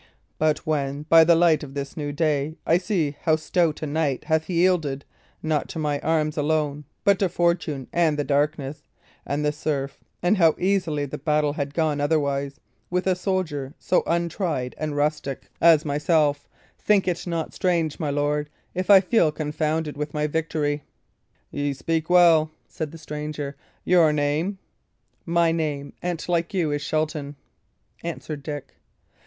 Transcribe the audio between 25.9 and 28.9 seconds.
an't like you, is Shelton," answered Dick.